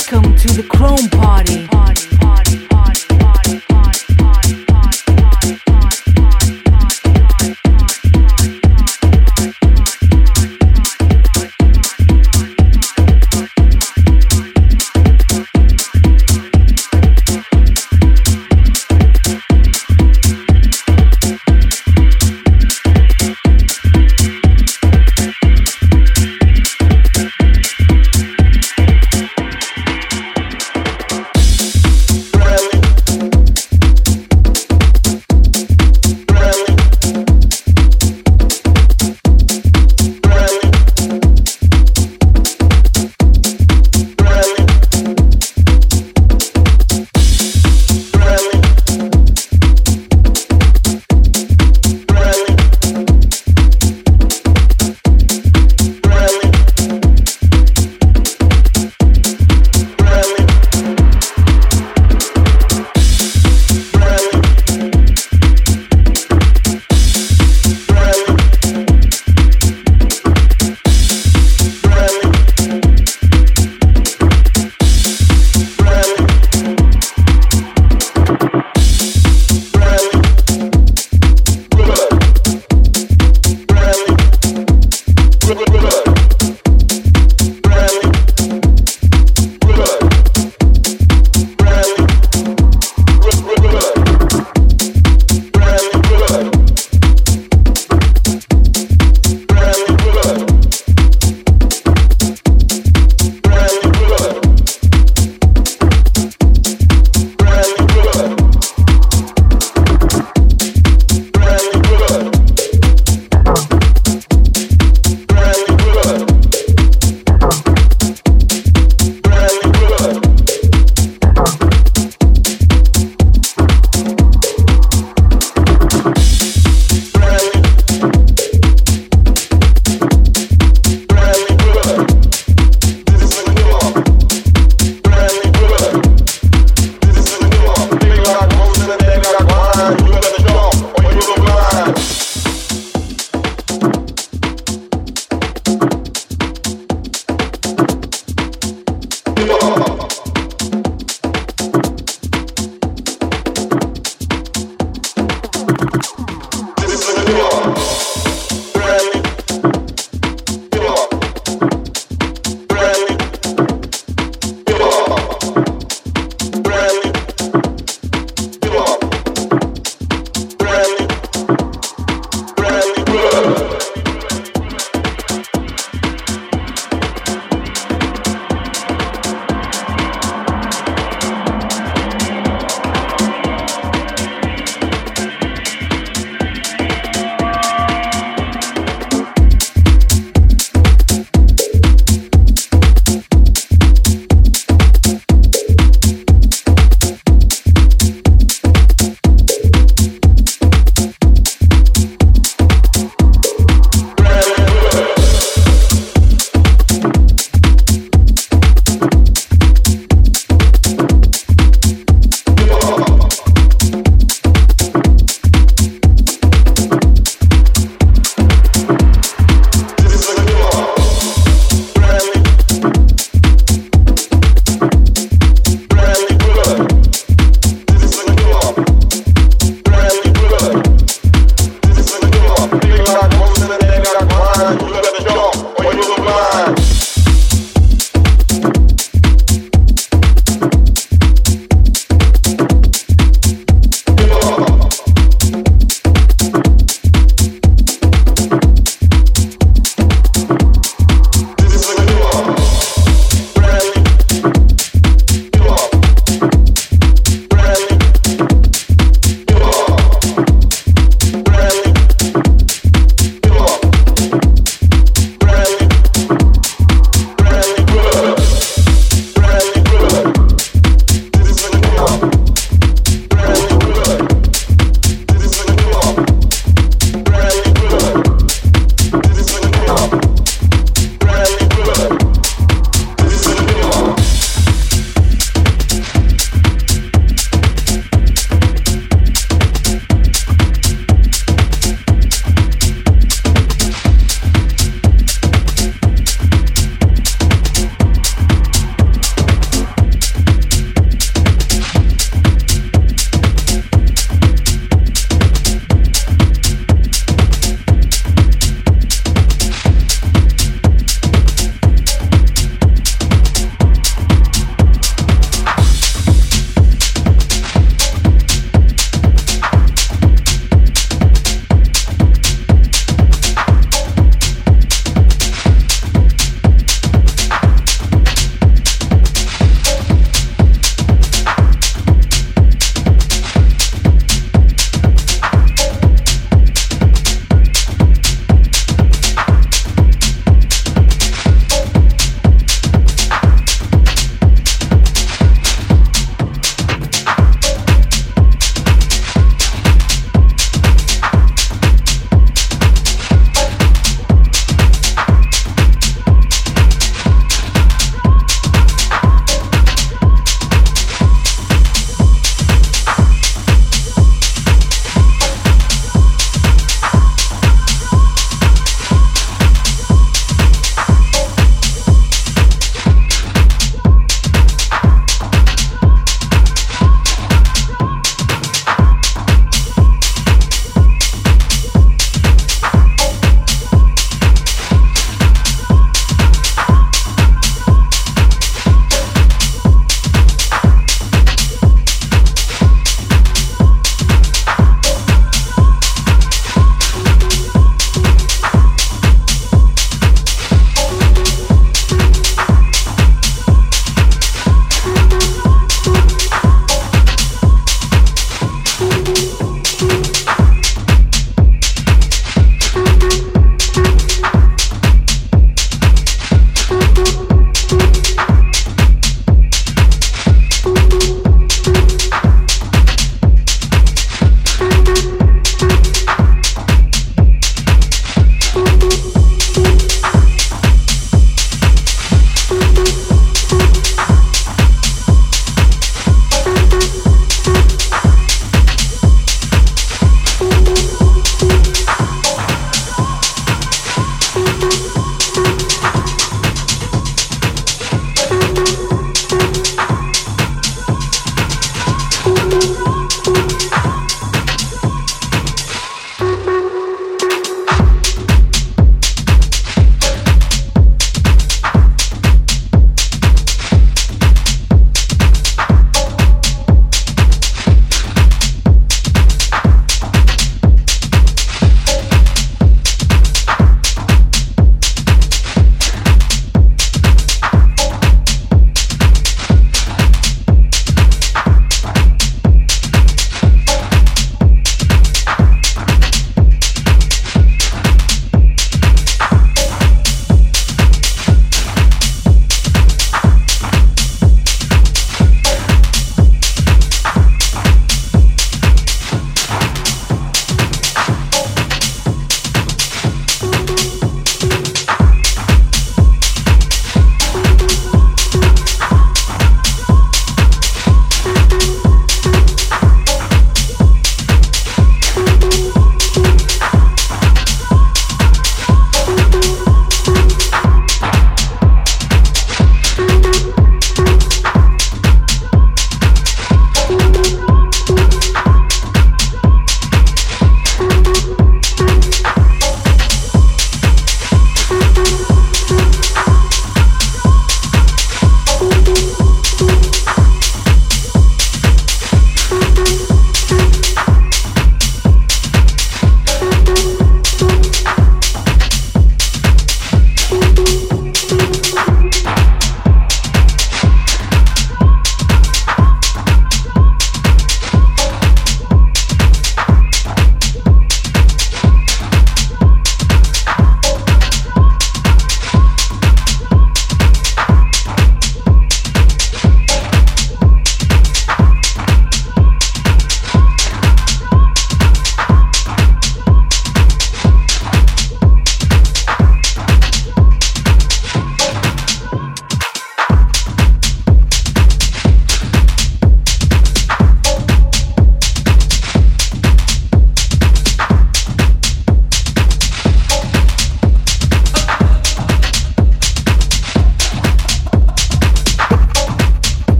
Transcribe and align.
Welcome 0.00 0.34
to 0.36 0.48
the 0.48 0.62
Chrome 0.62 1.10
Party. 1.10 1.68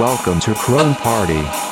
Welcome 0.00 0.40
to 0.40 0.54
Chrome 0.54 0.94
Party. 0.94 1.69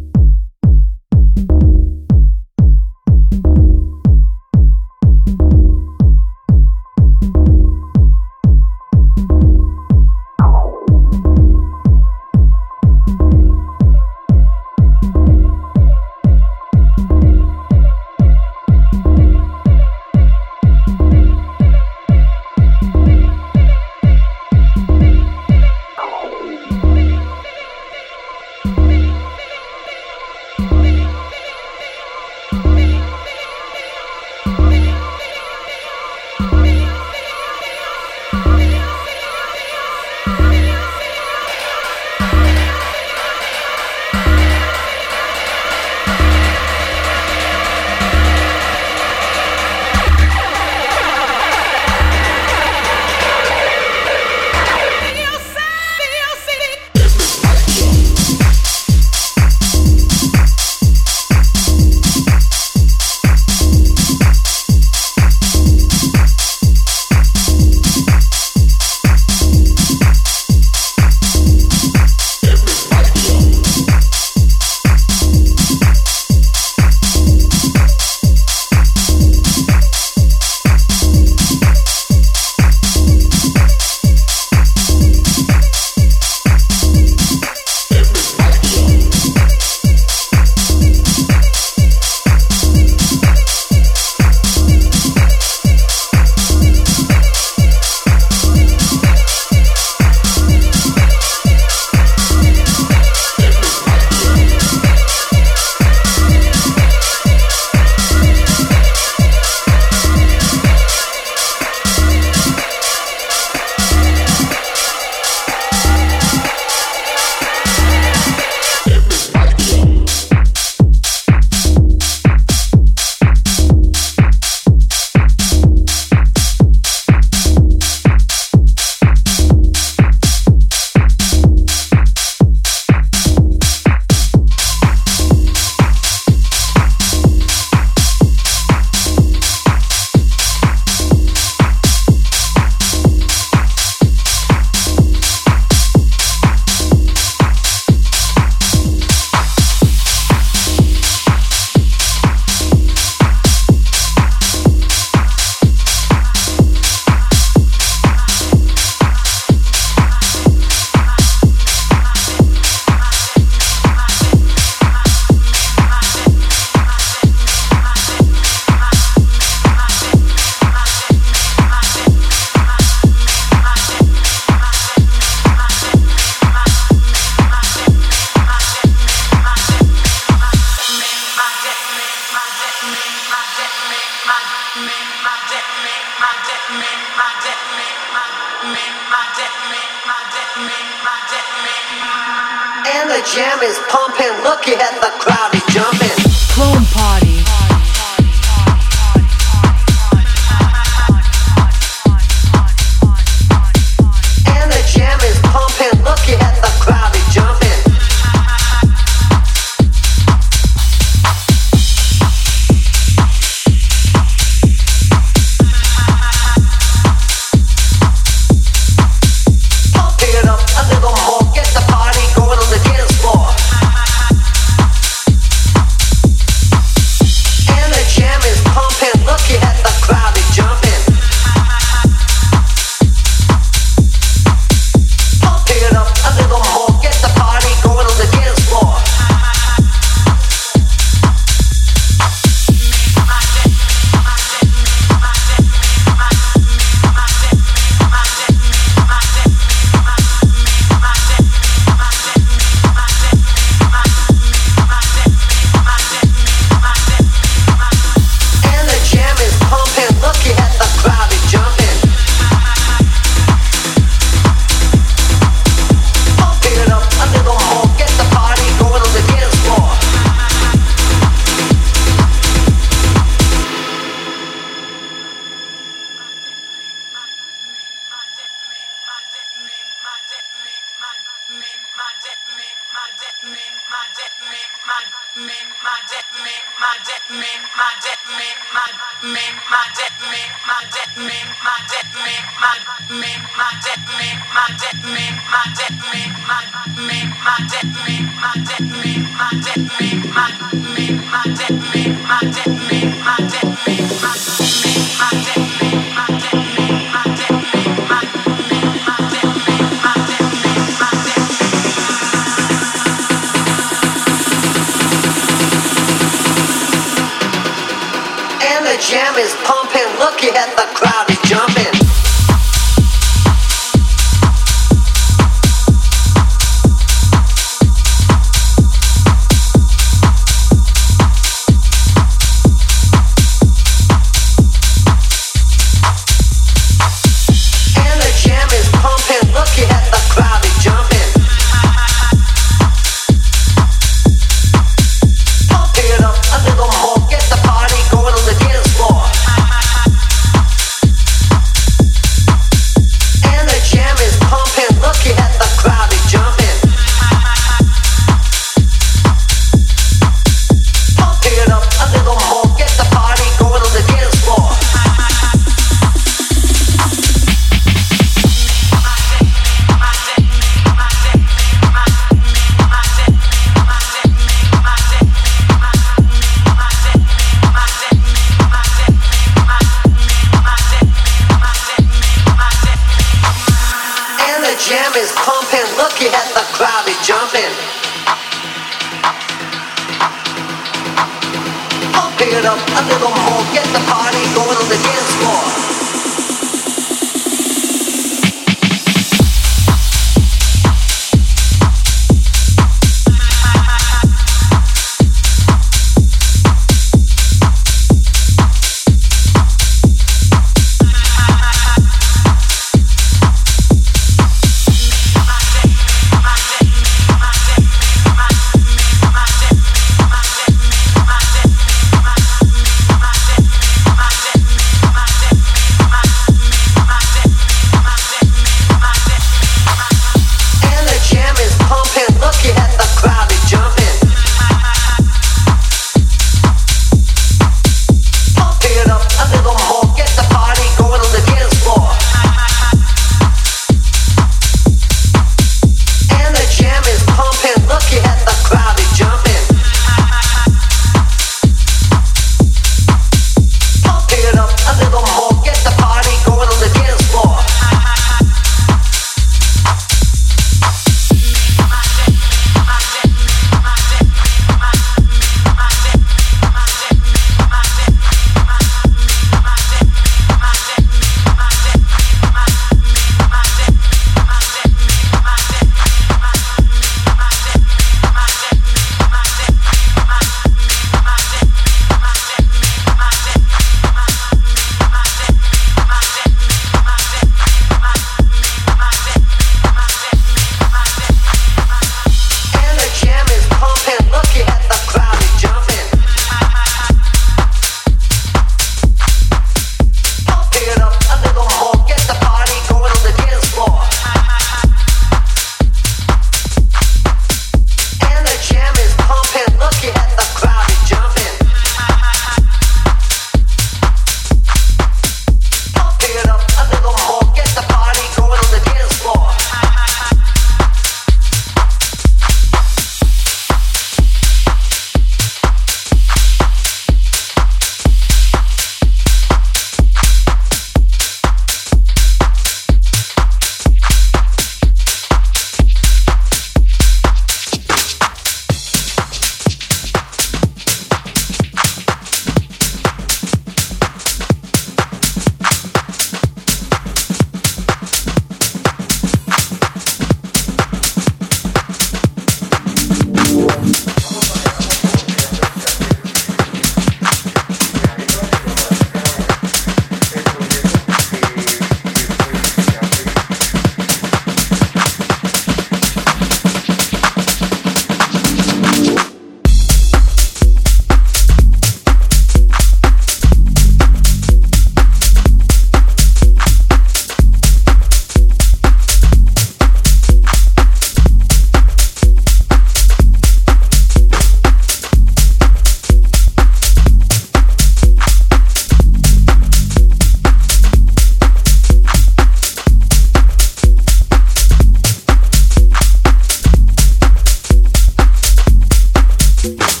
Thank 599.63 600.00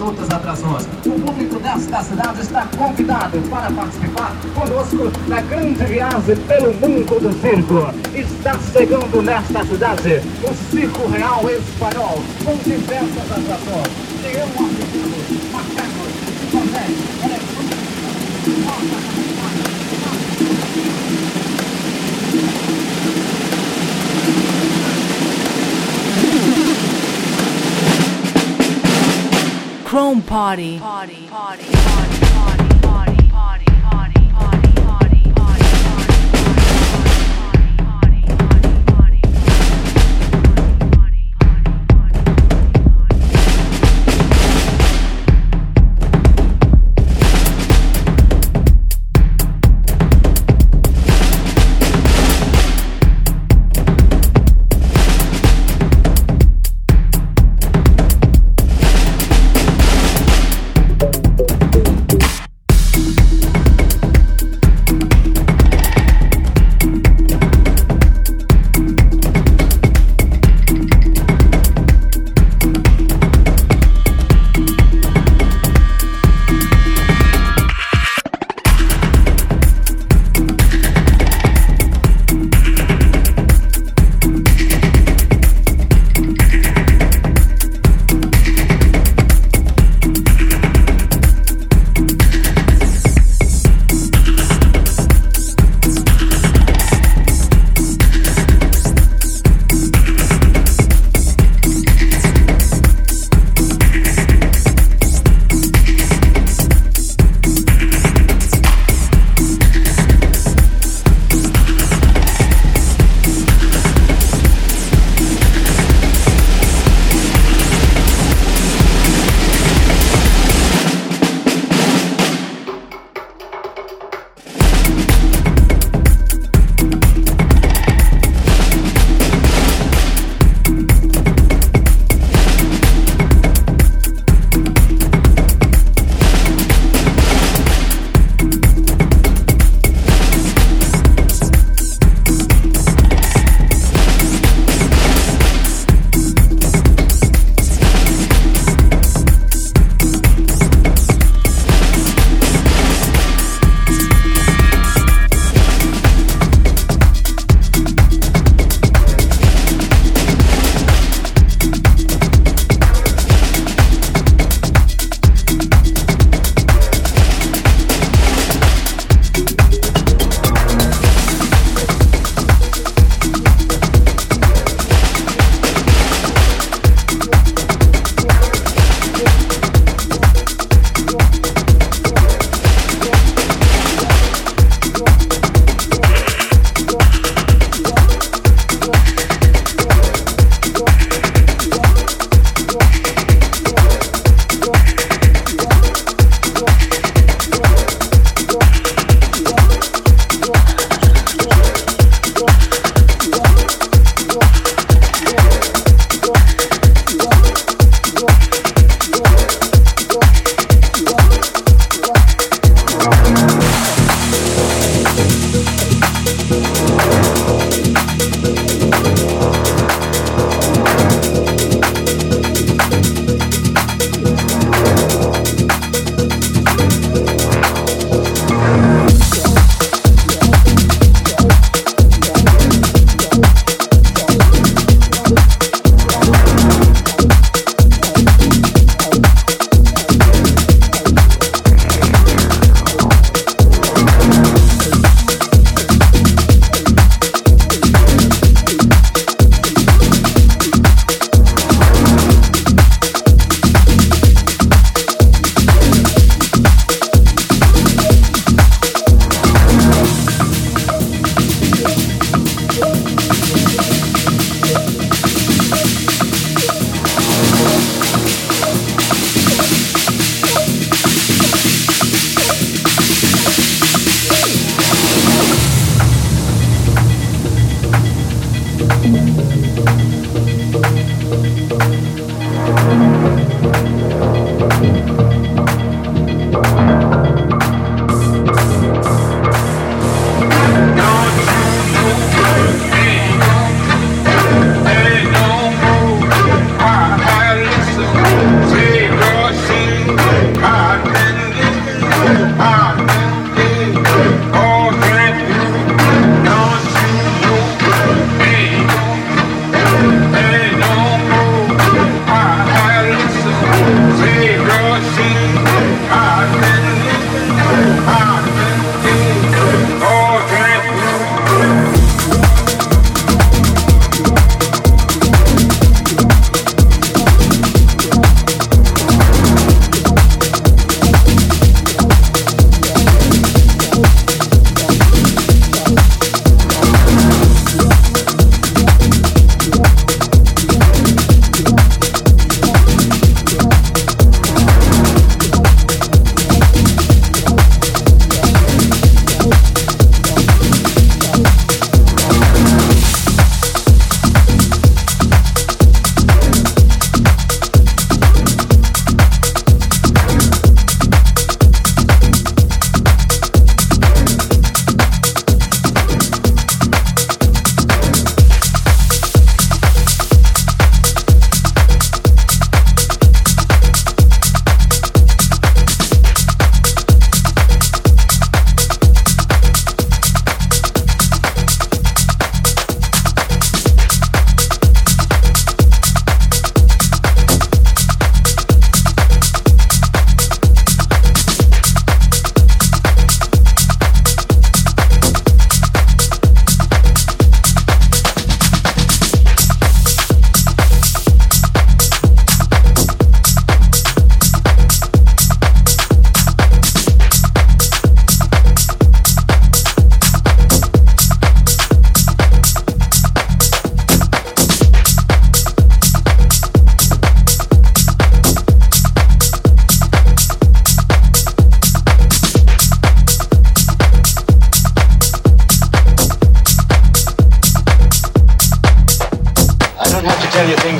outras 0.00 0.30
atrações. 0.30 0.86
O 1.04 1.10
público 1.20 1.58
desta 1.60 2.02
cidade 2.02 2.40
está 2.40 2.66
convidado 2.76 3.38
para 3.50 3.70
participar 3.70 4.34
conosco 4.54 5.12
na 5.28 5.40
grande 5.42 5.84
viagem 5.84 6.36
pelo 6.36 6.74
mundo 6.74 7.20
do 7.20 7.32
circo. 7.40 7.94
Está 8.14 8.58
chegando 8.72 9.22
nesta 9.22 9.64
cidade 9.64 10.22
o 10.42 10.54
Circo 10.70 11.06
Real 11.08 11.42
Espanhol, 11.50 12.22
com 12.44 12.56
diversas 12.56 13.30
atrações. 13.30 14.10
Chrome 29.90 30.22
Party. 30.22 30.78
Party. 30.78 31.26
Party. 31.26 31.79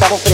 estamos 0.00 0.27